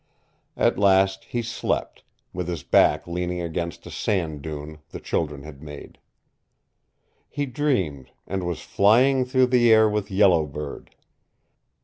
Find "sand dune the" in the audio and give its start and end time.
3.91-4.99